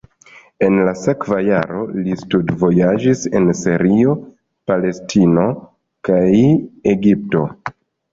En 0.67 0.77
la 0.85 0.91
sekva 0.99 1.35
jaro 1.47 1.81
li 2.05 2.15
studvojaĝis 2.21 3.21
en 3.39 3.45
Sirio, 3.59 4.15
Palestino 4.71 5.45
kaj 6.11 6.23
Egipto. 6.95 7.43